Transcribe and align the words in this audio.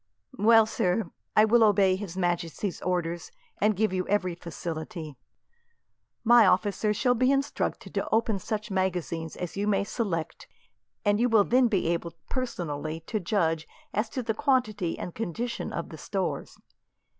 "Well, 0.39 0.65
sir, 0.65 1.11
I 1.35 1.45
will 1.45 1.63
obey 1.63 1.95
His 1.95 2.17
Majesty's 2.17 2.81
orders, 2.81 3.31
and 3.59 3.75
give 3.75 3.93
you 3.93 4.07
every 4.07 4.33
facility. 4.33 5.15
My 6.23 6.47
officers 6.47 6.97
shall 6.97 7.13
be 7.13 7.31
instructed 7.31 7.93
to 7.93 8.09
open 8.09 8.39
such 8.39 8.71
magazines 8.71 9.35
as 9.35 9.55
you 9.55 9.67
may 9.67 9.83
select, 9.83 10.47
and 11.05 11.19
you 11.19 11.29
will 11.29 11.43
be 11.43 11.49
then 11.51 11.69
able 11.71 12.13
personally 12.31 13.01
to 13.01 13.19
judge 13.19 13.67
as 13.93 14.09
to 14.09 14.23
the 14.23 14.33
quantity 14.33 14.97
and 14.97 15.13
condition 15.13 15.71
of 15.71 15.89
the 15.89 15.99
stores. 15.99 16.57